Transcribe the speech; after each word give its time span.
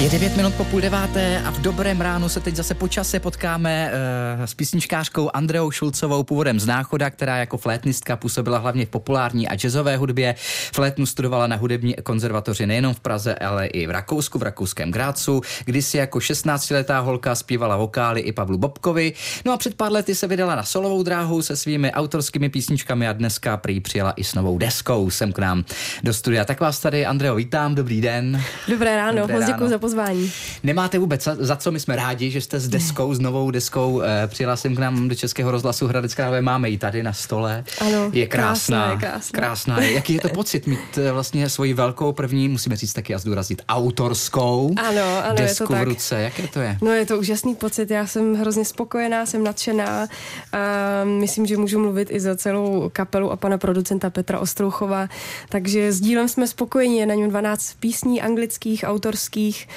Je 0.00 0.10
9 0.10 0.36
minut 0.36 0.54
po 0.54 0.64
půl 0.64 0.80
deváté 0.80 1.42
a 1.42 1.50
v 1.50 1.60
dobrém 1.60 2.00
ránu 2.00 2.28
se 2.28 2.40
teď 2.40 2.56
zase 2.56 2.74
po 2.74 2.88
čase 2.88 3.20
potkáme 3.20 3.92
uh, 4.38 4.44
s 4.44 4.54
písničkářkou 4.54 5.30
Andreou 5.34 5.70
Šulcovou, 5.70 6.22
původem 6.22 6.60
z 6.60 6.66
Náchoda, 6.66 7.10
která 7.10 7.36
jako 7.36 7.56
flétnistka 7.56 8.16
působila 8.16 8.58
hlavně 8.58 8.86
v 8.86 8.88
populární 8.88 9.48
a 9.48 9.56
jazzové 9.56 9.96
hudbě. 9.96 10.34
Flétnu 10.74 11.06
studovala 11.06 11.46
na 11.46 11.56
hudební 11.56 11.94
konzervatoři 12.02 12.66
nejenom 12.66 12.94
v 12.94 13.00
Praze, 13.00 13.34
ale 13.34 13.66
i 13.66 13.86
v 13.86 13.90
Rakousku, 13.90 14.38
v 14.38 14.42
rakouském 14.42 14.90
Grácu, 14.90 15.40
kdy 15.64 15.82
si 15.82 15.96
jako 15.96 16.18
16-letá 16.18 17.00
holka 17.00 17.34
zpívala 17.34 17.76
vokály 17.76 18.20
i 18.20 18.32
Pavlu 18.32 18.58
Bobkovi. 18.58 19.12
No 19.44 19.52
a 19.52 19.56
před 19.56 19.74
pár 19.74 19.92
lety 19.92 20.14
se 20.14 20.26
vydala 20.26 20.54
na 20.54 20.62
solovou 20.62 21.02
dráhu 21.02 21.42
se 21.42 21.56
svými 21.56 21.92
autorskými 21.92 22.48
písničkami 22.48 23.08
a 23.08 23.12
dneska 23.12 23.56
prý 23.56 23.80
přijela 23.80 24.12
i 24.12 24.24
s 24.24 24.34
novou 24.34 24.58
deskou 24.58 25.10
sem 25.10 25.32
k 25.32 25.38
nám 25.38 25.64
do 26.02 26.14
studia. 26.14 26.44
Tak 26.44 26.60
vás 26.60 26.80
tady, 26.80 27.06
Andreo, 27.06 27.34
vítám, 27.34 27.74
dobrý 27.74 28.00
den. 28.00 28.42
Dobré 28.68 28.96
ráno, 28.96 29.20
Dobré 29.20 29.36
moc 29.36 29.46
děkuji 29.46 29.68
za 29.68 29.83
pozvání. 29.84 30.32
Nemáte 30.62 30.98
vůbec 30.98 31.28
za, 31.38 31.56
co, 31.56 31.72
my 31.72 31.80
jsme 31.80 31.96
rádi, 31.96 32.30
že 32.30 32.40
jste 32.40 32.60
s 32.60 32.68
deskou, 32.68 33.14
s 33.14 33.20
novou 33.20 33.50
deskou 33.50 34.00
eh, 34.00 34.26
přijela 34.26 34.56
jsem 34.56 34.76
k 34.76 34.78
nám 34.78 35.08
do 35.08 35.14
Českého 35.14 35.50
rozhlasu 35.50 35.86
Hradec 35.86 36.14
Králové, 36.14 36.42
máme 36.42 36.68
ji 36.68 36.78
tady 36.78 37.02
na 37.02 37.12
stole. 37.12 37.64
Ano, 37.80 38.10
je 38.12 38.26
krásná. 38.26 38.86
krásná, 38.86 38.92
je 38.92 38.98
krásná. 38.98 39.38
krásná. 39.38 39.82
Jaký 39.82 40.14
je 40.14 40.20
to 40.20 40.28
pocit 40.40 40.66
mít 40.66 40.98
eh, 40.98 41.12
vlastně 41.12 41.48
svoji 41.48 41.74
velkou 41.74 42.12
první, 42.12 42.48
musíme 42.48 42.76
říct 42.76 42.92
taky 42.92 43.14
a 43.14 43.18
zdůraznit, 43.18 43.62
autorskou 43.68 44.74
ano, 44.76 45.24
ano, 45.24 45.34
desku 45.36 45.62
je 45.62 45.66
to 45.66 45.72
tak. 45.72 45.82
v 45.82 45.84
ruce. 45.84 46.20
Jaké 46.20 46.48
to 46.48 46.60
je? 46.60 46.78
No 46.82 46.90
je 46.90 47.06
to 47.06 47.18
úžasný 47.18 47.54
pocit, 47.54 47.90
já 47.90 48.06
jsem 48.06 48.34
hrozně 48.34 48.64
spokojená, 48.64 49.26
jsem 49.26 49.44
nadšená 49.44 50.08
a 50.52 50.58
myslím, 51.04 51.46
že 51.46 51.56
můžu 51.56 51.78
mluvit 51.78 52.08
i 52.10 52.20
za 52.20 52.36
celou 52.36 52.90
kapelu 52.92 53.30
a 53.30 53.36
pana 53.36 53.58
producenta 53.58 54.10
Petra 54.10 54.38
Ostrouchova, 54.38 55.08
takže 55.48 55.92
s 55.92 56.00
dílem 56.00 56.28
jsme 56.28 56.46
spokojeni, 56.46 56.98
je 56.98 57.06
na 57.06 57.14
něm 57.14 57.30
12 57.30 57.74
písní 57.80 58.22
anglických, 58.22 58.84
autorských, 58.86 59.68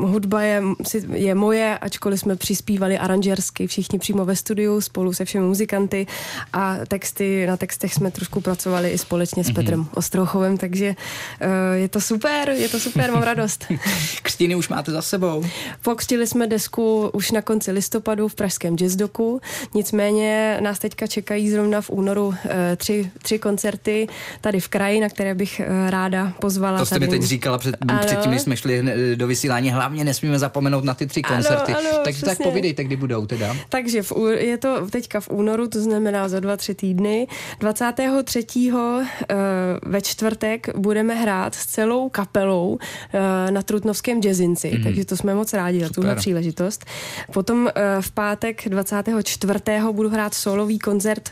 uh, 0.00 0.10
hudba 0.10 0.42
je, 0.42 0.62
je 1.12 1.34
moje, 1.34 1.78
ačkoliv 1.78 2.20
jsme 2.20 2.36
přispívali 2.36 2.98
aranžersky, 2.98 3.66
všichni 3.66 3.98
přímo 3.98 4.24
ve 4.24 4.36
studiu 4.36 4.80
spolu 4.80 5.12
se 5.12 5.24
všemi 5.24 5.46
muzikanty 5.46 6.06
a 6.52 6.76
texty, 6.88 7.46
na 7.46 7.56
textech 7.56 7.94
jsme 7.94 8.10
trošku 8.10 8.40
pracovali 8.40 8.90
i 8.90 8.98
společně 8.98 9.44
s 9.44 9.46
mm-hmm. 9.46 9.54
Petrem 9.54 9.86
Ostrouchovem, 9.94 10.58
takže 10.58 10.88
uh, 10.88 11.46
je 11.74 11.88
to 11.88 12.00
super, 12.00 12.48
je 12.50 12.68
to 12.68 12.80
super, 12.80 13.12
mám 13.12 13.22
radost. 13.22 13.64
Křtiny 14.22 14.54
už 14.54 14.68
máte 14.68 14.92
za 14.92 15.02
sebou? 15.02 15.44
Pokřtili 15.82 16.26
jsme 16.26 16.46
desku 16.46 17.10
už 17.12 17.30
na 17.30 17.42
konci 17.42 17.72
listopadu 17.72 18.28
v 18.28 18.34
pražském 18.34 18.76
jazzdoku, 18.76 19.40
nicméně 19.74 20.58
nás 20.60 20.78
teďka 20.78 21.06
čekají 21.06 21.50
zrovna 21.50 21.80
v 21.80 21.90
únoru 21.90 22.26
uh, 22.26 22.34
tři, 22.76 23.10
tři 23.22 23.38
koncerty 23.38 24.08
tady 24.40 24.60
v 24.60 24.68
kraji, 24.68 25.00
na 25.00 25.08
které 25.08 25.34
bych 25.34 25.60
uh, 25.60 25.90
ráda 25.90 26.32
pozvala. 26.40 26.78
To 26.78 26.86
jste 26.86 26.94
tady. 26.94 27.06
mi 27.06 27.10
teď 27.10 27.22
říkala 27.22 27.58
před, 27.58 27.76
předtím, 28.06 28.30
než 28.30 28.42
jsme 28.42 28.56
šli 28.56 28.67
do 29.14 29.26
vysílání, 29.26 29.70
hlavně 29.70 30.04
nesmíme 30.04 30.38
zapomenout 30.38 30.84
na 30.84 30.94
ty 30.94 31.06
tři 31.06 31.22
koncerty. 31.22 31.72
Ano, 31.72 31.88
ano, 31.90 32.00
Takže 32.04 32.22
tak 32.22 32.38
povídejte, 32.42 32.84
kdy 32.84 32.96
budou 32.96 33.26
teda. 33.26 33.56
Takže 33.68 34.02
v, 34.02 34.12
je 34.38 34.58
to 34.58 34.86
teďka 34.90 35.20
v 35.20 35.28
únoru, 35.30 35.68
to 35.68 35.80
znamená 35.80 36.28
za 36.28 36.40
dva, 36.40 36.56
tři 36.56 36.74
týdny. 36.74 37.26
23. 37.60 38.46
Uh, 38.72 39.02
ve 39.82 40.00
čtvrtek 40.00 40.68
budeme 40.76 41.14
hrát 41.14 41.54
s 41.54 41.66
celou 41.66 42.08
kapelou 42.08 42.68
uh, 42.68 42.80
na 43.50 43.62
Trutnovském 43.62 44.20
jazzinci, 44.20 44.74
mm. 44.78 44.84
takže 44.84 45.04
to 45.04 45.16
jsme 45.16 45.34
moc 45.34 45.52
rádi 45.52 45.80
za 45.80 45.88
tuhle 45.88 46.14
příležitost. 46.14 46.84
Potom 47.32 47.62
uh, 47.64 47.70
v 48.00 48.10
pátek 48.10 48.68
24. 48.68 49.60
budu 49.92 50.08
hrát 50.08 50.34
solový 50.34 50.78
koncert 50.78 51.30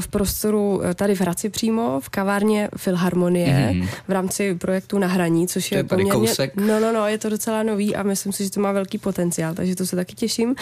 v 0.00 0.08
prostoru 0.08 0.82
tady 0.94 1.14
v 1.14 1.20
Hradci 1.20 1.48
přímo, 1.48 2.00
v 2.00 2.08
kavárně 2.08 2.68
Filharmonie 2.76 3.70
mm. 3.74 3.86
v 4.08 4.12
rámci 4.12 4.54
projektu 4.54 4.98
Na 4.98 5.06
hraní, 5.06 5.48
což 5.48 5.72
je, 5.72 5.78
je 5.78 5.84
poměrně... 5.84 6.49
Kousek. 6.54 6.68
No, 6.68 6.80
no, 6.80 6.92
no, 6.92 7.06
je 7.06 7.18
to 7.18 7.28
docela 7.28 7.62
nový 7.62 7.96
a 7.96 8.02
myslím 8.02 8.32
si, 8.32 8.44
že 8.44 8.50
to 8.50 8.60
má 8.60 8.72
velký 8.72 8.98
potenciál, 8.98 9.54
takže 9.54 9.76
to 9.76 9.86
se 9.86 9.96
taky 9.96 10.14
těším. 10.14 10.54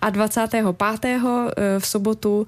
A 0.00 0.10
25. 0.10 0.64
v 1.78 1.86
sobotu 1.86 2.46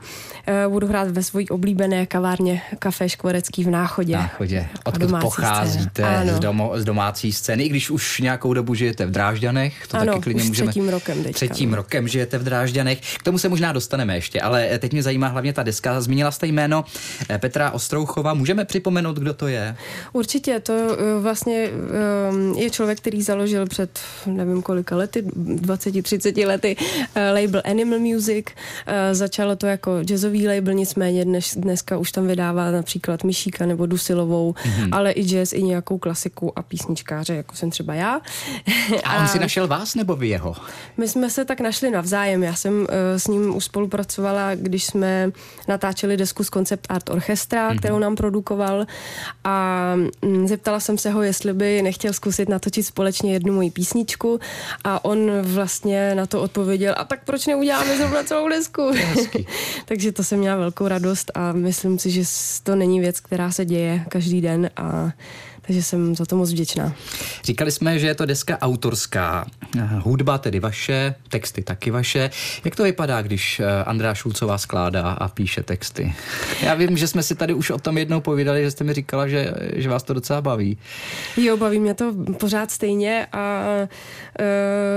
budu 0.69 0.87
hrát 0.87 1.11
ve 1.11 1.23
své 1.23 1.43
oblíbené 1.51 2.07
kavárně 2.07 2.63
Kafe 2.79 3.09
Škvorecký 3.09 3.65
v 3.65 3.71
Náchodě. 3.71 4.17
Náchodě, 4.17 4.69
odkud 4.85 5.11
pocházíte 5.21 6.25
z, 6.33 6.39
domo, 6.39 6.73
z 6.75 6.85
domácí 6.85 7.33
scény, 7.33 7.65
i 7.65 7.69
když 7.69 7.91
už 7.91 8.21
nějakou 8.21 8.55
dobu 8.55 8.75
žijete 8.75 9.07
v 9.07 9.11
Drážďanech, 9.11 9.87
to 9.87 9.97
ano, 9.97 10.13
taky 10.13 10.23
klidně 10.23 10.43
už 10.43 10.49
můžeme... 10.49 10.71
třetím 10.71 10.89
rokem 10.89 11.23
teďka, 11.23 11.33
Třetím 11.33 11.75
rokem 11.75 12.09
žijete 12.09 12.39
v 12.39 12.45
Drážďanech, 12.45 13.01
k 13.19 13.23
tomu 13.23 13.39
se 13.39 13.49
možná 13.49 13.73
dostaneme 13.73 14.15
ještě, 14.15 14.41
ale 14.41 14.79
teď 14.79 14.93
mě 14.93 15.03
zajímá 15.03 15.29
hlavně 15.29 15.53
ta 15.53 15.63
deska. 15.63 16.01
Zmínila 16.01 16.31
jste 16.31 16.47
jméno 16.47 16.85
eh, 17.29 17.39
Petra 17.39 17.71
Ostrouchova, 17.71 18.35
můžeme 18.35 18.65
připomenout, 18.65 19.17
kdo 19.17 19.35
to 19.35 19.49
je? 19.49 19.77
Určitě, 20.13 20.61
to 20.61 20.73
vlastně 21.21 21.69
je 22.57 22.71
člověk, 22.71 22.88
který 22.95 23.23
založil 23.23 23.67
před 23.67 23.99
nevím 24.27 24.63
kolika 24.63 24.97
lety, 24.97 25.23
20-30 25.23 26.47
lety 26.47 26.77
uh, 26.79 27.23
label 27.43 27.63
Animal 27.65 27.99
Music. 27.99 28.47
Uh, 28.47 28.95
začalo 29.13 29.57
to 29.57 29.67
jako 29.67 30.03
jazzový 30.03 30.49
label, 30.49 30.75
nicméně 30.75 31.25
dnes, 31.25 31.55
dneska 31.57 31.99
už 31.99 32.13
tam 32.13 32.27
vydává 32.27 32.71
například 32.71 33.25
Myšíka 33.25 33.67
nebo 33.67 33.87
Dusilovou, 33.87 34.53
mm-hmm. 34.53 34.89
ale 34.93 35.13
i 35.13 35.25
jazz, 35.25 35.53
i 35.53 35.63
nějakou 35.63 35.99
klasiku 35.99 36.59
a 36.59 36.63
písničkáře, 36.63 37.35
jako 37.35 37.57
jsem 37.57 37.71
třeba 37.71 37.95
já. 37.95 38.21
a, 39.05 39.11
a 39.11 39.21
on 39.23 39.29
si 39.29 39.39
našel 39.39 39.69
vás 39.69 39.95
nebo 39.95 40.17
vy 40.17 40.29
jeho? 40.29 40.57
My 40.97 41.09
jsme 41.09 41.31
se 41.31 41.45
tak 41.45 41.61
našli 41.61 41.91
navzájem. 41.91 42.43
Já 42.43 42.55
jsem 42.55 42.81
uh, 42.81 42.87
s 43.17 43.27
ním 43.27 43.57
už 43.57 43.65
spolupracovala, 43.65 44.55
když 44.55 44.85
jsme 44.85 45.31
natáčeli 45.69 46.17
desku 46.17 46.45
z 46.45 46.51
Concept 46.51 46.87
Art 46.89 47.11
Orchestra, 47.11 47.71
mm-hmm. 47.71 47.79
kterou 47.79 47.99
nám 47.99 48.17
produkoval 48.17 48.87
a 49.45 49.95
mm, 50.23 50.49
zeptala 50.49 50.81
jsem 50.81 50.99
se 50.99 51.11
ho, 51.11 51.23
jestli 51.23 51.53
by 51.53 51.83
nechtěl 51.83 52.13
zkusit 52.13 52.49
natočit 52.49 52.78
společně 52.83 53.33
jednu 53.33 53.55
moji 53.55 53.71
písničku 53.71 54.41
a 54.85 55.05
on 55.05 55.31
vlastně 55.43 56.15
na 56.15 56.27
to 56.27 56.43
odpověděl, 56.43 56.95
a 56.99 57.05
tak 57.05 57.25
proč 57.25 57.47
neuděláme 57.47 57.97
zrovna 57.97 58.25
celou 58.25 58.49
desku? 58.49 58.91
Takže 59.85 60.13
to 60.13 60.25
jsem 60.25 60.39
měla 60.39 60.57
velkou 60.57 60.89
radost 60.89 61.31
a 61.35 61.53
myslím 61.53 61.99
si, 61.99 62.11
že 62.11 62.23
to 62.63 62.77
není 62.77 63.01
věc, 63.01 63.21
která 63.21 63.51
se 63.51 63.65
děje 63.65 64.05
každý 64.09 64.41
den 64.41 64.71
a 64.77 65.11
takže 65.69 65.83
jsem 65.83 66.15
za 66.15 66.27
to 66.27 66.37
moc 66.37 66.51
vděčná. 66.51 66.95
Říkali 67.45 67.73
jsme, 67.73 67.99
že 67.99 68.07
je 68.07 68.15
to 68.15 68.27
deska 68.27 68.59
autorská. 68.61 69.47
Hudba 69.99 70.39
tedy 70.39 70.61
vaše, 70.61 71.15
texty 71.29 71.63
taky 71.63 71.91
vaše. 71.91 72.31
Jak 72.65 72.77
to 72.77 72.83
vypadá, 72.83 73.23
když 73.23 73.61
eh, 73.61 73.85
Andrá 73.85 74.15
Šulcová 74.15 74.59
skládá 74.59 75.11
a 75.11 75.29
píše 75.29 75.63
texty? 75.63 76.15
Já 76.63 76.75
vím, 76.75 76.97
že 76.97 77.09
jsme 77.09 77.23
si 77.23 77.35
tady 77.35 77.55
už 77.55 77.71
o 77.71 77.79
tom 77.79 77.99
jednou 77.99 78.21
povídali, 78.21 78.63
že 78.65 78.71
jste 78.71 78.85
mi 78.85 78.95
říkala, 78.95 79.29
že, 79.29 79.53
že 79.77 79.89
vás 79.89 80.03
to 80.03 80.15
docela 80.15 80.41
baví. 80.41 80.79
Jo, 81.37 81.57
baví 81.57 81.81
mě 81.81 81.95
to 81.95 82.15
pořád 82.39 82.71
stejně 82.71 83.27
a 83.33 83.65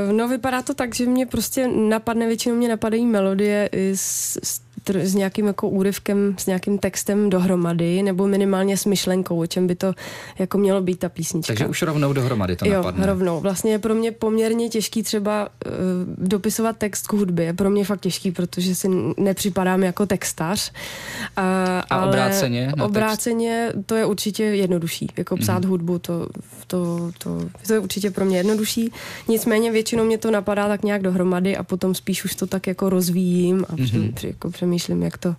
uh, 0.08 0.14
no 0.14 0.28
vypadá 0.28 0.62
to 0.62 0.74
tak, 0.74 0.96
že 0.96 1.06
mě 1.06 1.26
prostě 1.26 1.68
napadne, 1.68 2.28
většinou 2.28 2.56
mě 2.56 2.70
napadají 2.70 3.06
melodie 3.06 3.70
s, 3.96 4.38
s 4.94 5.12
s 5.12 5.16
nějakým 5.16 5.48
jako 5.48 5.70
úryvkem, 5.70 6.36
s 6.38 6.46
nějakým 6.46 6.78
textem 6.78 7.30
dohromady, 7.30 8.04
nebo 8.04 8.28
minimálně 8.28 8.78
s 8.78 8.86
myšlenkou, 8.86 9.40
o 9.40 9.46
čem 9.46 9.68
by 9.68 9.76
to 9.76 9.94
jako 10.40 10.58
mělo 10.58 10.82
být 10.82 11.00
ta 11.00 11.10
písnička. 11.10 11.54
Takže 11.54 11.68
už 11.68 11.82
rovnou 11.82 12.14
dohromady 12.14 12.56
to 12.56 12.68
jo, 12.68 12.74
napadne. 12.74 13.06
rovnou. 13.06 13.40
Vlastně 13.40 13.72
je 13.72 13.80
pro 13.80 13.96
mě 13.96 14.12
poměrně 14.12 14.70
těžký 14.70 15.04
třeba 15.04 15.50
uh, 15.66 15.72
dopisovat 16.28 16.78
text 16.78 17.08
k 17.08 17.14
hudbě. 17.14 17.46
Je 17.46 17.54
pro 17.54 17.70
mě 17.70 17.86
fakt 17.86 18.00
těžký, 18.02 18.32
protože 18.32 18.76
si 18.76 18.90
nepřipadám 19.18 19.84
jako 19.84 20.06
textař. 20.06 20.72
Uh, 20.72 21.44
A 21.90 22.06
obráceně? 22.06 22.72
Obráceně 22.82 23.70
text? 23.72 23.86
to 23.86 23.96
je 23.96 24.06
určitě 24.06 24.44
jednodušší. 24.44 25.08
Jako 25.18 25.38
psát 25.38 25.64
mm. 25.64 25.70
hudbu, 25.70 26.00
to, 26.00 26.28
to, 26.68 27.12
to, 27.18 27.50
to 27.68 27.74
je 27.74 27.80
určitě 27.80 28.12
pro 28.12 28.26
mě 28.26 28.38
jednodušší. 28.38 28.92
Nicméně 29.28 29.72
většinou 29.72 30.04
mě 30.04 30.18
to 30.18 30.32
napadá 30.32 30.68
tak 30.68 30.84
nějak 30.84 31.02
dohromady 31.02 31.58
a 31.58 31.64
potom 31.64 31.96
spíš 31.96 32.26
už 32.26 32.36
to 32.36 32.48
tak 32.48 32.68
jako 32.68 32.90
rozvíjím 32.90 33.66
a 33.70 33.76
mm-hmm. 33.76 34.28
jako 34.28 34.50
přemýšlím, 34.72 35.04
jak 35.04 35.18
to 35.18 35.30
uh, 35.30 35.36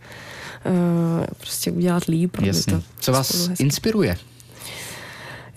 prostě 1.39 1.71
udělat 1.71 2.05
líp. 2.05 2.37
Jasně. 2.41 2.73
To 2.73 2.83
Co 3.01 3.13
vás 3.13 3.51
inspiruje? 3.59 4.17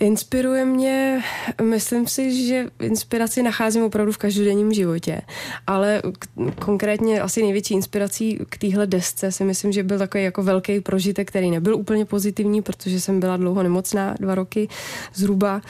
Inspiruje 0.00 0.64
mě, 0.64 1.22
myslím 1.62 2.06
si, 2.06 2.46
že 2.46 2.66
inspiraci 2.80 3.42
nacházím 3.42 3.84
opravdu 3.84 4.12
v 4.12 4.18
každodenním 4.18 4.72
životě, 4.72 5.20
ale 5.66 6.02
k- 6.18 6.54
konkrétně 6.64 7.20
asi 7.20 7.42
největší 7.42 7.74
inspirací 7.74 8.38
k 8.48 8.58
téhle 8.58 8.86
desce 8.86 9.32
si 9.32 9.44
myslím, 9.44 9.72
že 9.72 9.82
byl 9.82 9.98
takový 9.98 10.24
jako 10.24 10.42
velký 10.42 10.80
prožitek, 10.80 11.28
který 11.28 11.50
nebyl 11.50 11.76
úplně 11.76 12.04
pozitivní, 12.04 12.62
protože 12.62 13.00
jsem 13.00 13.20
byla 13.20 13.36
dlouho 13.36 13.62
nemocná, 13.62 14.14
dva 14.20 14.34
roky 14.34 14.68
zhruba 15.14 15.62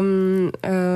um, 0.00 0.50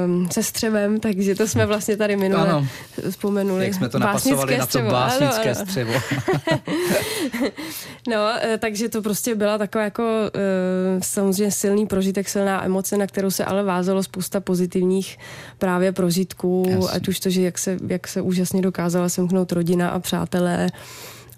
um, 0.06 0.28
se 0.30 0.42
střevem, 0.42 1.00
takže 1.00 1.34
to 1.34 1.48
jsme 1.48 1.66
vlastně 1.66 1.96
tady 1.96 2.16
minule 2.16 2.48
ano. 2.48 2.66
vzpomenuli. 3.10 3.64
Jak 3.64 3.74
jsme 3.74 3.88
to 3.88 3.98
napasovali 3.98 4.58
na 4.58 4.66
to 4.66 4.80
básnické 4.82 5.50
ano, 5.50 5.56
ano. 5.60 5.66
střevo. 5.66 5.92
no, 8.08 8.28
eh, 8.42 8.58
takže 8.58 8.88
to 8.88 9.02
prostě 9.02 9.34
byla 9.34 9.58
taková 9.58 9.84
jako 9.84 10.02
uh, 10.02 11.00
samozřejmě 11.02 11.50
silný 11.50 11.86
prožitek 11.86 12.28
silná 12.28 12.64
emoce, 12.64 12.96
na 12.96 13.06
kterou 13.06 13.30
se 13.30 13.44
ale 13.44 13.62
vázalo 13.62 14.02
spousta 14.02 14.40
pozitivních 14.40 15.18
právě 15.58 15.92
prožitků, 15.92 16.66
Jasně. 16.68 16.88
ať 16.88 17.08
už 17.08 17.20
to, 17.20 17.30
že 17.30 17.42
jak 17.42 17.58
se, 17.58 17.78
jak 17.88 18.08
se 18.08 18.20
úžasně 18.20 18.62
dokázala 18.62 19.08
semknout 19.08 19.52
rodina 19.52 19.88
a 19.88 19.98
přátelé 19.98 20.68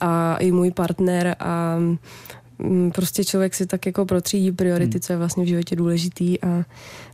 a 0.00 0.36
i 0.36 0.52
můj 0.52 0.70
partner 0.70 1.36
a 1.40 1.78
prostě 2.94 3.24
člověk 3.24 3.54
si 3.54 3.66
tak 3.66 3.86
jako 3.86 4.04
protřídí 4.04 4.52
priority, 4.52 4.92
hmm. 4.92 5.00
co 5.00 5.12
je 5.12 5.16
vlastně 5.16 5.44
v 5.44 5.48
životě 5.48 5.76
důležitý 5.76 6.42
a 6.42 6.64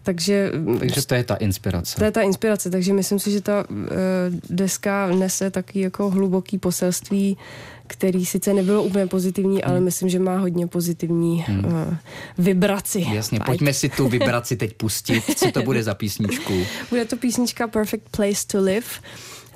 takže... 0.03 0.53
Takže 0.79 1.07
to 1.07 1.15
je 1.15 1.25
ta 1.25 1.35
inspirace. 1.35 1.97
To 1.97 2.05
je 2.05 2.11
ta 2.11 2.23
inspirace, 2.23 2.71
takže 2.71 2.93
myslím 2.93 3.19
si, 3.19 3.31
že 3.31 3.41
ta 3.41 3.65
uh, 3.71 3.77
deska 4.51 5.07
nese 5.07 5.51
taky 5.51 5.81
jako 5.81 6.11
hluboký 6.11 6.59
poselství, 6.59 7.37
který 7.87 8.27
sice 8.27 8.55
nebylo 8.55 8.83
úplně 8.83 9.07
pozitivní, 9.07 9.57
hmm. 9.57 9.71
ale 9.71 9.81
myslím, 9.81 10.09
že 10.09 10.19
má 10.19 10.39
hodně 10.39 10.67
pozitivní 10.67 11.45
hmm. 11.47 11.65
uh, 11.65 11.95
vibraci. 12.39 13.07
Jasně, 13.13 13.39
Fight. 13.39 13.47
pojďme 13.47 13.75
si 13.75 13.89
tu 13.89 14.09
vibraci 14.09 14.57
teď 14.57 14.75
pustit. 14.75 15.25
Co 15.37 15.51
to 15.53 15.63
bude 15.63 15.83
za 15.83 15.95
písničku? 15.95 16.53
Bude 16.91 17.05
to 17.05 17.17
písnička 17.17 17.69
Perfect 17.69 18.09
Place 18.11 18.47
to 18.47 18.61
Live 18.61 18.87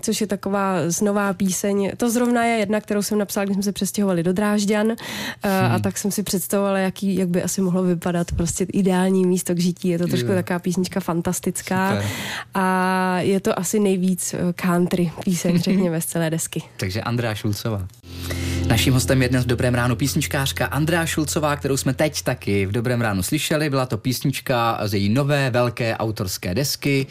což 0.06 0.20
je 0.20 0.26
taková 0.26 0.90
znová 0.90 1.32
píseň. 1.32 1.90
To 1.96 2.10
zrovna 2.10 2.44
je 2.44 2.58
jedna, 2.58 2.80
kterou 2.80 3.02
jsem 3.02 3.18
napsala, 3.18 3.44
když 3.44 3.54
jsme 3.54 3.62
se 3.62 3.72
přestěhovali 3.72 4.22
do 4.22 4.32
Drážďan 4.32 4.86
hmm. 4.86 4.96
a 5.72 5.78
tak 5.78 5.98
jsem 5.98 6.10
si 6.10 6.22
představovala, 6.22 6.78
jaký, 6.78 7.16
jak 7.16 7.28
by 7.28 7.42
asi 7.42 7.60
mohlo 7.60 7.82
vypadat 7.82 8.32
prostě 8.32 8.66
ideální 8.72 9.26
místo 9.26 9.54
k 9.54 9.58
žití. 9.58 9.88
Je 9.88 9.98
to 9.98 10.06
trošku 10.06 10.28
yeah. 10.28 10.38
taková 10.44 10.58
písnička 10.58 11.00
fantastická 11.00 11.90
Super. 11.90 12.10
a 12.54 13.18
je 13.20 13.40
to 13.40 13.58
asi 13.58 13.80
nejvíc 13.80 14.34
eh, 14.34 14.52
country 14.52 15.12
píseň, 15.24 15.58
řekněme, 15.62 16.00
z 16.00 16.06
celé 16.06 16.30
desky. 16.30 16.62
Takže 16.76 17.00
Andrea 17.02 17.34
Šulcová. 17.34 17.88
Naším 18.68 18.94
hostem 18.94 19.22
je 19.22 19.28
dnes 19.28 19.44
v 19.44 19.46
Dobrém 19.46 19.74
ránu 19.74 19.96
písničkářka 19.96 20.66
Andrea 20.66 21.06
Šulcová, 21.06 21.56
kterou 21.56 21.76
jsme 21.76 21.94
teď 21.94 22.22
taky 22.22 22.66
v 22.66 22.72
Dobrém 22.72 23.00
ránu 23.00 23.22
slyšeli. 23.22 23.70
Byla 23.70 23.86
to 23.86 23.98
písnička 23.98 24.80
z 24.84 24.94
její 24.94 25.08
nové 25.08 25.50
velké 25.50 25.96
autorské 25.96 26.54
desky. 26.54 27.06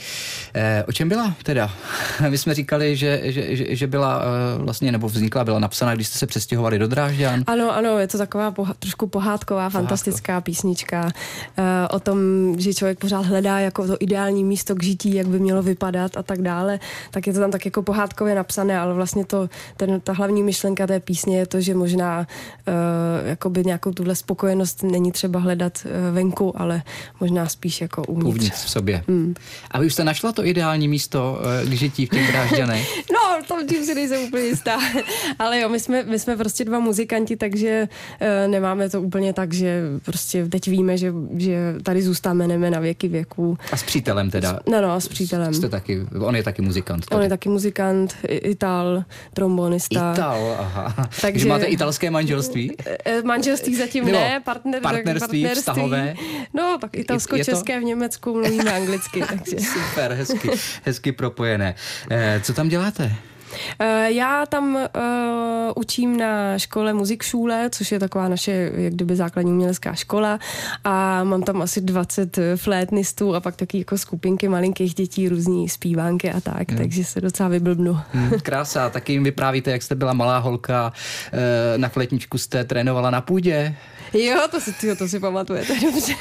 E, 0.54 0.84
o 0.84 0.92
čem 0.92 1.10
byla 1.10 1.36
teda? 1.44 1.72
My 2.30 2.38
jsme 2.38 2.54
říkali, 2.54 2.96
že, 2.96 3.22
že, 3.24 3.76
že, 3.76 3.88
byla 3.88 4.22
e, 4.22 4.64
vlastně, 4.64 4.92
nebo 4.92 5.08
vznikla, 5.10 5.44
byla 5.44 5.60
napsaná, 5.60 5.96
když 5.96 6.08
jste 6.08 6.20
se 6.20 6.28
přestěhovali 6.28 6.80
do 6.80 6.88
Drážďan. 6.88 7.44
Ano, 7.48 7.76
ano, 7.76 8.00
je 8.00 8.08
to 8.08 8.18
taková 8.18 8.52
poha- 8.52 8.76
trošku 8.80 9.08
pohádková, 9.08 9.70
Pohádko. 9.70 9.78
fantastická 9.78 10.42
písnička 10.42 11.12
e, 11.58 11.88
o 11.88 12.00
tom, 12.00 12.20
že 12.58 12.74
člověk 12.74 13.00
pořád 13.00 13.26
hledá 13.26 13.60
jako 13.60 13.88
to 13.88 13.98
ideální 14.00 14.44
místo 14.44 14.76
k 14.76 14.84
žití, 14.84 15.16
jak 15.16 15.28
by 15.28 15.40
mělo 15.40 15.64
vypadat 15.64 16.18
a 16.18 16.24
tak 16.24 16.42
dále. 16.42 16.80
Tak 17.12 17.28
je 17.28 17.34
to 17.34 17.40
tam 17.40 17.52
tak 17.52 17.66
jako 17.66 17.82
pohádkově 17.82 18.36
napsané, 18.36 18.80
ale 18.80 18.94
vlastně 18.94 19.26
to, 19.26 19.50
ten, 19.78 20.02
ta 20.02 20.14
hlavní 20.14 20.44
myšlenka 20.44 20.88
té 20.88 21.00
písně 21.00 21.45
je 21.46 21.50
to, 21.50 21.62
že 21.62 21.74
možná 21.76 22.20
uh, 22.68 22.74
jakoby 23.28 23.64
nějakou 23.66 23.92
tuhle 23.92 24.16
spokojenost 24.16 24.84
není 24.84 25.12
třeba 25.12 25.40
hledat 25.40 25.86
uh, 25.86 26.16
venku, 26.16 26.62
ale 26.62 26.82
možná 27.20 27.46
spíš 27.48 27.82
jako 27.82 28.04
uvnitř. 28.04 28.28
Uvnitř 28.28 28.66
v 28.66 28.70
sobě. 28.70 29.04
Hmm. 29.08 29.36
A 29.72 29.80
vy 29.80 29.86
už 29.86 29.94
jste 29.94 30.04
našla 30.04 30.32
to 30.32 30.46
ideální 30.46 30.88
místo 30.88 31.40
uh, 31.64 31.70
k 31.70 31.74
žití 31.74 32.06
v 32.06 32.10
těch 32.10 32.28
Drážďanech? 32.28 32.88
no, 33.14 33.46
to 33.48 33.68
tím 33.68 33.86
si 33.86 33.96
nejsem 33.96 34.22
úplně 34.22 34.44
jistá. 34.44 34.80
ale 35.40 35.60
jo, 35.60 35.70
my 35.70 35.80
jsme, 35.80 36.04
my 36.04 36.20
jsme 36.20 36.38
prostě 36.38 36.66
dva 36.66 36.80
muzikanti, 36.80 37.38
takže 37.38 37.88
uh, 38.22 38.52
nemáme 38.52 38.90
to 38.90 39.02
úplně 39.02 39.34
tak, 39.34 39.54
že 39.54 39.82
prostě 40.06 40.48
teď 40.48 40.68
víme, 40.68 40.98
že, 40.98 41.14
že 41.38 41.76
tady 41.84 42.02
zůstaneme 42.02 42.72
na 42.72 42.80
věky 42.80 43.08
věků. 43.08 43.58
A 43.72 43.78
s 43.78 43.84
přítelem 43.84 44.32
teda? 44.32 44.60
No, 44.72 44.82
no, 44.82 45.02
s 45.02 45.08
přítelem. 45.08 45.54
Jste 45.54 45.70
taky, 45.70 46.02
on 46.20 46.36
je 46.36 46.44
taky 46.44 46.62
muzikant. 46.62 47.06
Tady. 47.06 47.18
On 47.18 47.24
je 47.24 47.30
taky 47.30 47.50
muzikant, 47.50 48.16
Ital, 48.28 49.04
trombonista. 49.34 50.14
Ital, 50.14 50.56
aha. 50.60 51.10
Takže 51.36 51.44
že 51.44 51.50
máte 51.50 51.66
italské 51.66 52.12
manželství? 52.12 52.72
Eh, 52.86 52.98
eh, 53.06 53.22
manželství 53.22 53.76
zatím 53.76 54.06
Nebo 54.06 54.18
ne, 54.18 54.40
partner, 54.40 54.82
partnerství, 54.82 55.44
partnerství, 55.44 55.62
vztahové. 55.62 56.16
No, 56.54 56.78
tak 56.82 56.96
italsko-české 56.96 57.80
v 57.80 57.84
Německu 57.84 58.34
mluvíme 58.34 58.74
anglicky. 58.74 59.24
Takže. 59.30 59.58
Super, 59.60 60.14
hezky, 60.14 60.50
hezky 60.84 61.12
propojené. 61.12 61.76
Eh, 62.10 62.42
co 62.44 62.54
tam 62.54 62.70
děláte? 62.70 63.12
Eh, 63.80 64.12
já 64.12 64.46
tam 64.46 64.76
uh, 64.76 64.82
učím 65.76 66.18
na 66.18 66.58
škole 66.58 66.94
Muzikšule, 66.94 67.70
což 67.72 67.92
je 67.92 68.00
taková 68.00 68.28
naše 68.28 68.72
jak 68.76 68.94
kdyby 68.94 69.16
základní 69.16 69.52
umělecká 69.52 69.94
škola 69.94 70.40
a 70.84 71.24
mám 71.24 71.44
tam 71.44 71.62
asi 71.62 71.82
20 71.82 72.40
flétnistů 72.56 73.36
a 73.36 73.40
pak 73.40 73.56
taky 73.56 73.78
jako 73.78 73.98
skupinky 73.98 74.48
malinkých 74.48 74.94
dětí, 74.94 75.30
různí 75.30 75.70
zpívánky 75.70 76.32
a 76.32 76.42
tak, 76.42 76.70
hmm. 76.70 76.78
takže 76.78 77.04
se 77.04 77.22
docela 77.22 77.50
vyblbnu. 77.50 78.00
Hmm, 78.14 78.32
krása, 78.44 78.90
taky 78.90 79.14
jim 79.14 79.24
vyprávíte, 79.24 79.72
jak 79.72 79.82
jste 79.82 79.96
byla 79.96 80.14
malá 80.14 80.38
holka, 80.38 80.94
na 81.78 81.90
flétničku 81.90 82.38
jste 82.38 82.64
trénovala 82.64 83.10
na 83.10 83.22
půdě. 83.22 83.76
Jo, 84.14 84.48
to 84.52 84.62
si, 84.62 84.74
tyjo, 84.74 84.96
to 84.96 85.08
si 85.08 85.20
pamatujete 85.20 85.74
dobře. 85.82 86.14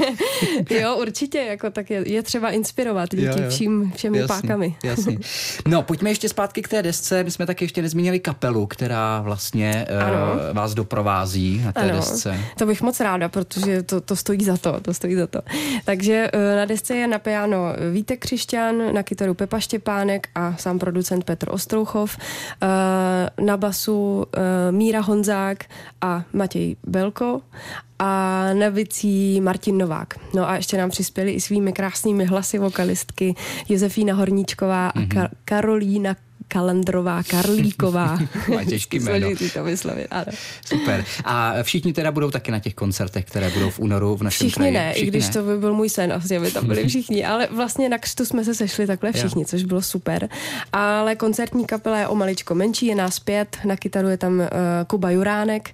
jo, 0.70 0.96
určitě, 0.96 1.38
jako 1.38 1.70
tak 1.70 1.90
je, 1.90 2.12
je 2.12 2.22
třeba 2.22 2.50
inspirovat 2.50 3.10
děti 3.14 3.26
jo, 3.26 3.44
jo. 3.44 3.50
vším, 3.50 3.92
všemi 3.96 4.18
jasný, 4.18 4.40
pákami. 4.42 4.76
jasný. 4.84 5.18
No, 5.68 5.82
pojďme 5.82 6.10
ještě 6.10 6.28
zpátky 6.28 6.62
k 6.62 6.68
té 6.68 6.82
desce. 6.82 7.23
My 7.24 7.30
jsme 7.30 7.46
taky 7.46 7.64
ještě 7.64 7.82
nezmínili 7.82 8.20
kapelu, 8.20 8.66
která 8.66 9.20
vlastně 9.20 9.86
uh, 9.90 10.56
vás 10.56 10.74
doprovází 10.74 11.62
na 11.64 11.72
té 11.72 11.80
ano. 11.80 11.96
desce. 11.96 12.38
To 12.58 12.66
bych 12.66 12.82
moc 12.82 13.00
ráda, 13.00 13.28
protože 13.28 13.82
to, 13.82 14.00
to 14.00 14.16
stojí 14.16 14.44
za 14.44 14.56
to, 14.56 14.80
to 14.80 14.94
stojí 14.94 15.14
za 15.14 15.26
to. 15.26 15.40
Takže 15.84 16.30
uh, 16.34 16.56
na 16.56 16.64
desce 16.64 16.96
je 16.96 17.06
na 17.06 17.18
piano 17.18 17.58
Vítek 17.92 18.20
Křišťan, 18.20 18.94
na 18.94 19.02
kytaru 19.02 19.34
Pepa 19.34 19.60
Štěpánek 19.60 20.28
a 20.34 20.56
sám 20.56 20.78
producent 20.78 21.24
Petr 21.24 21.50
Ostrouchov, 21.50 22.16
uh, 22.18 23.46
na 23.46 23.56
basu 23.56 24.16
uh, 24.16 24.24
Míra 24.70 25.00
Honzák 25.00 25.64
a 26.00 26.24
Matěj 26.32 26.76
Belko 26.86 27.40
a 27.98 28.48
na 28.52 28.70
bicí 28.70 29.40
Martin 29.40 29.78
Novák. 29.78 30.14
No 30.34 30.48
a 30.48 30.56
ještě 30.56 30.78
nám 30.78 30.90
přispěli 30.90 31.32
i 31.32 31.40
svými 31.40 31.72
krásnými 31.72 32.24
hlasy 32.24 32.58
vokalistky 32.58 33.34
Josefína 33.68 34.14
Horníčková 34.14 34.92
mm-hmm. 34.92 35.02
a 35.02 35.06
Ka- 35.06 35.30
Karolína 35.44 36.16
Kalandrová, 36.48 37.22
Karlíková. 37.22 38.18
Má 38.54 38.64
těžký 38.64 38.98
jméno. 39.00 39.28
to 39.54 39.64
vyslovit, 39.64 40.06
ano. 40.10 40.32
Super. 40.66 41.04
A 41.24 41.62
všichni 41.62 41.92
teda 41.92 42.12
budou 42.12 42.30
taky 42.30 42.50
na 42.50 42.58
těch 42.58 42.74
koncertech, 42.74 43.24
které 43.24 43.50
budou 43.50 43.70
v 43.70 43.78
únoru 43.78 44.16
v 44.16 44.22
našem 44.22 44.48
všichni 44.48 44.60
kraji? 44.60 44.72
Ne, 44.72 44.92
všichni 44.92 45.08
i 45.08 45.10
když 45.10 45.26
ne, 45.26 45.32
to 45.32 45.42
by 45.42 45.58
byl 45.58 45.74
můj 45.74 45.88
sen, 45.88 46.12
asi 46.12 46.36
aby 46.36 46.50
tam 46.50 46.66
byli 46.66 46.84
všichni, 46.88 47.24
ale 47.24 47.48
vlastně 47.50 47.88
na 47.88 47.98
křtu 47.98 48.24
jsme 48.24 48.44
se 48.44 48.54
sešli 48.54 48.86
takhle 48.86 49.12
všichni, 49.12 49.42
jo. 49.42 49.46
což 49.48 49.64
bylo 49.64 49.82
super. 49.82 50.28
Ale 50.72 51.16
koncertní 51.16 51.64
kapela 51.66 51.98
je 51.98 52.08
o 52.08 52.14
maličko 52.14 52.54
menší, 52.54 52.86
je 52.86 52.94
nás 52.94 53.18
pět, 53.18 53.58
na 53.64 53.76
kytaru 53.76 54.08
je 54.08 54.16
tam 54.16 54.38
uh, 54.38 54.46
Kuba 54.86 55.10
Juránek, 55.10 55.70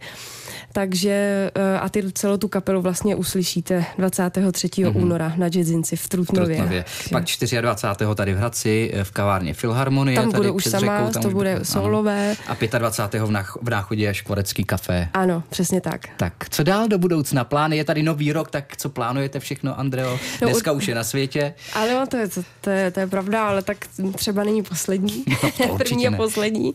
takže 0.73 1.51
eh, 1.55 1.79
a 1.79 1.89
ty 1.89 2.13
celou 2.13 2.37
tu 2.37 2.49
kapelu 2.49 2.83
vlastně 2.83 3.17
uslyšíte 3.17 3.85
23. 3.99 4.69
Mm-hmm. 4.69 5.03
února 5.03 5.33
na 5.37 5.47
Jazzinci 5.47 5.97
v 5.97 6.09
Trutnově. 6.09 6.55
V 6.55 6.59
Trutnově. 6.59 6.85
Pak 7.13 7.25
24. 7.61 8.15
tady 8.15 8.35
v 8.35 8.37
Hradci 8.37 8.91
eh, 8.95 9.05
v 9.05 9.11
kavárně 9.11 9.55
Filharmonie. 9.55 10.21
Tam 10.21 10.31
tady 10.31 10.43
budu 10.43 10.55
už 10.55 10.65
sama, 10.65 10.99
řekou, 10.99 11.13
tam 11.13 11.23
to 11.23 11.31
bude 11.31 11.55
ano. 11.55 11.65
solové. 11.65 12.37
A 12.49 12.79
25. 12.79 13.23
v, 13.23 13.31
nach, 13.31 13.57
v 13.63 13.71
náchodě 13.71 14.15
Škvorecký 14.15 14.65
kafe. 14.65 15.09
Ano, 15.15 15.43
přesně 15.51 15.81
tak. 15.81 16.01
Tak 16.17 16.33
co 16.51 16.63
dál 16.63 16.89
do 16.89 16.99
budoucna? 16.99 17.45
Plány 17.45 17.77
je 17.77 17.85
tady 17.85 18.03
nový 18.03 18.33
rok, 18.33 18.51
tak 18.51 18.77
co 18.77 18.89
plánujete 18.89 19.41
všechno, 19.41 19.79
Andreo? 19.79 20.19
No, 20.43 20.49
Dneska 20.49 20.73
už 20.73 20.89
je 20.89 20.95
na 20.95 21.05
světě. 21.05 21.55
Ale 21.75 21.95
no, 21.95 22.07
to, 22.07 22.17
je, 22.17 22.29
to, 22.29 22.43
to, 22.61 22.71
je, 22.71 22.91
to 22.91 23.01
je 23.01 23.07
pravda, 23.07 23.49
ale 23.49 23.63
tak 23.63 23.77
třeba 24.17 24.45
není 24.45 24.63
poslední. 24.63 25.25
No, 25.69 25.77
První 25.79 26.09
a 26.09 26.17
poslední. 26.17 26.73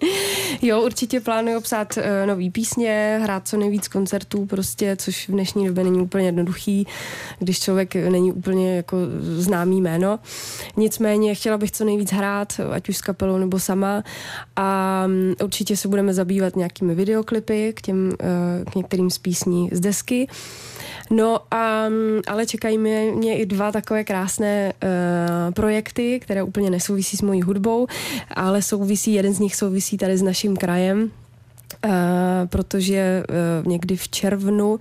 Jo, 0.62 0.82
určitě 0.82 1.20
plánuju 1.20 1.62
psát 1.62 1.98
uh, 1.98 2.04
nový 2.26 2.50
písně, 2.50 3.20
hrát 3.24 3.48
co 3.48 3.58
nejvíc 3.58 3.85
koncertů 3.88 4.46
prostě, 4.46 4.96
což 4.96 5.30
v 5.30 5.32
dnešní 5.32 5.68
době 5.68 5.84
není 5.84 6.02
úplně 6.02 6.26
jednoduchý, 6.26 6.88
když 7.40 7.60
člověk 7.60 7.96
není 7.96 8.32
úplně 8.32 8.76
jako 8.76 8.98
známý 9.22 9.82
jméno. 9.82 10.20
Nicméně 10.78 11.36
chtěla 11.36 11.58
bych 11.58 11.72
co 11.72 11.86
nejvíc 11.86 12.12
hrát, 12.12 12.60
ať 12.72 12.90
už 12.90 12.98
s 12.98 13.02
kapelou 13.02 13.38
nebo 13.38 13.60
sama 13.60 14.04
a 14.56 15.04
mm, 15.08 15.34
určitě 15.44 15.78
se 15.78 15.88
budeme 15.88 16.14
zabývat 16.14 16.56
nějakými 16.56 16.96
videoklipy 16.96 17.74
k 17.74 17.82
těm, 17.82 18.12
eh, 18.22 18.66
k 18.72 18.76
některým 18.76 19.10
z 19.10 19.18
písní 19.18 19.70
z 19.72 19.80
desky. 19.80 20.28
No 21.10 21.40
a, 21.52 21.90
mm, 21.90 22.22
ale 22.28 22.46
čekají 22.46 22.78
mě, 22.78 23.12
mě 23.16 23.38
i 23.38 23.46
dva 23.46 23.72
takové 23.72 24.04
krásné 24.04 24.74
uh, 24.84 25.54
projekty, 25.54 26.20
které 26.20 26.44
úplně 26.44 26.70
nesouvisí 26.70 27.18
s 27.18 27.22
mojí 27.22 27.42
hudbou, 27.42 27.88
ale 28.36 28.62
souvisí, 28.62 29.14
jeden 29.14 29.34
z 29.34 29.40
nich 29.40 29.56
souvisí 29.56 29.98
tady 29.98 30.18
s 30.18 30.22
naším 30.22 30.58
krajem, 30.58 31.12
protože 32.46 33.24
uh, 33.30 33.68
někdy 33.72 33.96
v 33.96 34.10
červnu 34.10 34.80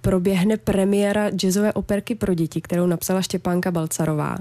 proběhne 0.00 0.56
premiéra 0.56 1.30
jazzové 1.30 1.72
operky 1.72 2.14
pro 2.14 2.34
děti, 2.34 2.60
kterou 2.60 2.86
napsala 2.86 3.22
Štěpánka 3.22 3.70
Balcarová. 3.70 4.36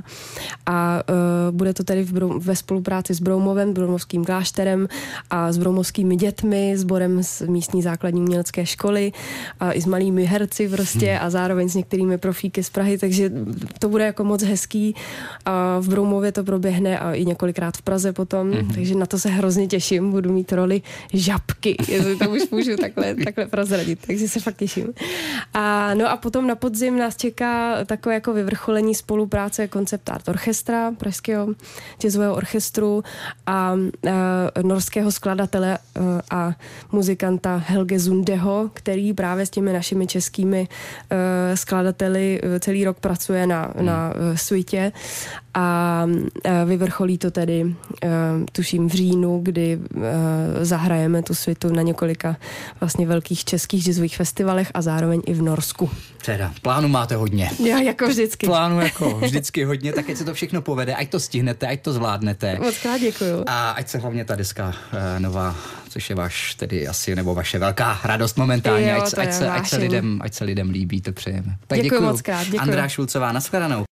A 0.65 1.03
uh, 1.09 1.55
bude 1.55 1.73
to 1.73 1.83
tedy 1.83 2.07
ve 2.39 2.55
spolupráci 2.55 3.13
s 3.13 3.19
Broumovem, 3.19 3.73
Broumovským 3.73 4.25
klášterem 4.25 4.87
a 5.29 5.51
s 5.51 5.57
Broumovskými 5.57 6.15
dětmi, 6.15 6.77
sborem 6.77 7.23
z 7.23 7.41
místní 7.41 7.81
základní 7.81 8.21
umělecké 8.21 8.65
školy 8.65 9.11
a 9.59 9.71
i 9.71 9.81
s 9.81 9.85
malými 9.85 10.25
herci 10.25 10.69
prostě 10.69 11.11
hmm. 11.11 11.25
a 11.25 11.29
zároveň 11.29 11.69
s 11.69 11.75
některými 11.75 12.17
profíky 12.17 12.63
z 12.63 12.69
Prahy, 12.69 12.97
takže 12.97 13.31
to 13.79 13.89
bude 13.89 14.05
jako 14.05 14.23
moc 14.23 14.43
hezký. 14.43 14.95
A 15.45 15.79
v 15.79 15.89
Broumově 15.89 16.31
to 16.31 16.43
proběhne 16.43 16.99
a 16.99 17.13
i 17.13 17.25
několikrát 17.25 17.77
v 17.77 17.81
Praze 17.81 18.13
potom, 18.13 18.51
hmm. 18.51 18.73
takže 18.73 18.95
na 18.95 19.05
to 19.05 19.19
se 19.19 19.29
hrozně 19.29 19.67
těším, 19.67 20.11
budu 20.11 20.33
mít 20.33 20.51
roli 20.53 20.81
žabky. 21.13 21.77
Jestli 21.87 22.15
to 22.15 22.29
už 22.29 22.49
můžu 22.49 22.77
takhle, 22.77 23.15
takhle 23.15 23.45
prozradit, 23.45 23.99
takže 24.07 24.27
se 24.27 24.39
fakt 24.39 24.57
těším. 24.57 24.93
A, 25.53 25.93
no 25.93 26.09
a 26.09 26.17
potom 26.17 26.47
na 26.47 26.55
podzim 26.55 26.97
nás 26.97 27.15
čeká 27.15 27.85
takové 27.85 28.15
jako 28.15 28.33
vyvrcholení 28.33 28.95
spolupráce 28.95 29.67
koncept 29.67 30.09
Art 30.09 30.29
Orchestra, 30.29 30.91
Pražského 30.91 31.47
jazzového 31.99 32.35
orchestru 32.35 33.03
a, 33.47 33.51
a 33.51 33.75
norského 34.61 35.11
skladatele 35.11 35.77
a, 36.29 36.37
a 36.37 36.55
muzikanta 36.91 37.63
Helge 37.67 37.99
Zundeho, 37.99 38.69
který 38.73 39.13
právě 39.13 39.45
s 39.45 39.49
těmi 39.49 39.73
našimi 39.73 40.07
českými 40.07 40.67
uh, 40.67 41.17
skladateli 41.55 42.41
celý 42.59 42.85
rok 42.85 42.99
pracuje 42.99 43.47
na, 43.47 43.73
hmm. 43.75 43.85
na 43.85 44.13
uh, 44.15 44.35
svitě 44.35 44.91
a 45.53 46.03
uh, 46.05 46.29
vyvrcholí 46.65 47.17
to 47.17 47.31
tedy 47.31 47.63
uh, 47.63 48.09
tuším 48.51 48.89
v 48.89 48.93
říjnu, 48.93 49.39
kdy 49.43 49.77
uh, 49.77 50.01
zahrajeme 50.61 51.23
tu 51.23 51.35
svitu 51.35 51.73
na 51.73 51.81
několika 51.81 52.37
vlastně 52.79 53.07
velkých 53.07 53.45
českých 53.45 53.85
jazzových 53.85 54.17
festivalech 54.17 54.71
a 54.73 54.81
zároveň 54.81 55.21
i 55.25 55.33
v 55.33 55.41
Norsku. 55.41 55.89
Teda, 56.25 56.53
plánu 56.61 56.87
máte 56.87 57.15
hodně. 57.15 57.49
Já 57.65 57.79
jako 57.79 58.07
vždycky. 58.07 58.47
Plánu 58.47 58.81
jako 58.81 59.19
vždycky 59.19 59.63
hodně, 59.63 59.93
tak 59.93 60.09
ať 60.09 60.17
se 60.17 60.25
to 60.25 60.33
všechno 60.33 60.61
povede, 60.61 60.95
ať 60.95 61.09
to 61.09 61.19
stihnete, 61.19 61.67
ať 61.67 61.81
to 61.81 61.93
zvládnete. 61.93 62.57
Moc 62.59 62.77
krát 62.77 62.97
děkuju. 62.97 63.43
A 63.47 63.71
ať 63.71 63.87
se 63.87 63.97
hlavně 63.97 64.25
ta 64.25 64.35
deska 64.35 64.73
nová, 65.19 65.55
což 65.89 66.09
je 66.09 66.15
váš 66.15 66.55
tedy 66.55 66.87
asi, 66.87 67.15
nebo 67.15 67.35
vaše 67.35 67.59
velká 67.59 67.99
radost 68.03 68.37
momentálně, 68.37 68.91
jo, 68.91 69.01
ať, 69.03 69.17
ať, 69.17 69.33
se, 69.33 69.49
ať, 69.49 69.69
se 69.69 69.77
lidem, 69.77 70.19
ať 70.21 70.33
se 70.33 70.43
lidem 70.43 70.69
líbí, 70.69 71.01
to 71.01 71.11
přejeme. 71.11 71.57
Tak 71.67 71.77
děkuji, 71.77 71.83
děkuji 71.83 72.01
moc 72.01 72.21
krát. 72.21 72.43
Děkuji. 72.43 72.59
Andrá 72.59 72.87
Šulcová, 72.87 73.31
nashledanou. 73.31 73.85